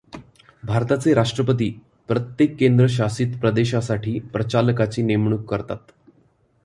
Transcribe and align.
भारताचे 0.63 1.13
राष्ट्रपती 1.13 1.69
प्रत्येक 2.07 2.55
केंद्रशासित 2.57 3.37
प्रदेशासाठी 3.39 4.19
प्रचालकाची 4.19 5.01
नेमणूक 5.01 5.49
करतात. 5.49 5.77